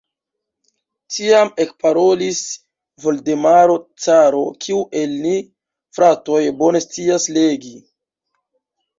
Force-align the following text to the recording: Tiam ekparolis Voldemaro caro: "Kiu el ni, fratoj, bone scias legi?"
Tiam 1.15 1.49
ekparolis 1.65 2.39
Voldemaro 3.03 3.75
caro: 4.05 4.39
"Kiu 4.67 4.79
el 5.01 5.13
ni, 5.27 5.33
fratoj, 5.99 6.39
bone 6.63 6.81
scias 6.87 7.29
legi?" 7.37 7.75